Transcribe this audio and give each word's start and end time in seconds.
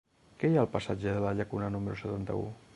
Què 0.43 0.49
hi 0.51 0.57
ha 0.57 0.61
al 0.63 0.69
passatge 0.77 1.13
de 1.19 1.23
la 1.27 1.35
Llacuna 1.41 1.71
número 1.77 2.03
setanta-u? 2.03 2.53